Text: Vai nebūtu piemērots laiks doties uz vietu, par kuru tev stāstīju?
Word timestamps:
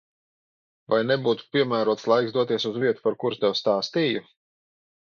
Vai 0.93 0.99
nebūtu 1.09 1.45
piemērots 1.57 2.09
laiks 2.13 2.35
doties 2.39 2.69
uz 2.73 2.83
vietu, 2.87 3.07
par 3.07 3.21
kuru 3.27 3.43
tev 3.47 3.57
stāstīju? 3.63 4.27